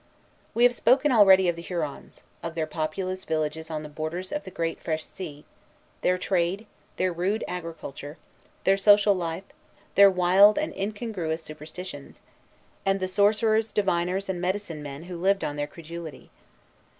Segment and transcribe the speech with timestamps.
[0.55, 4.45] We have spoken already of the Hurons, of their populous villages on the borders of
[4.45, 5.45] the great "Fresh Sea,"
[6.01, 8.17] their trade, their rude agriculture,
[8.63, 9.43] their social life,
[9.93, 12.23] their wild and incongruous superstitions,
[12.83, 16.31] and the sorcerers, diviners, and medicine men who lived on their credulity.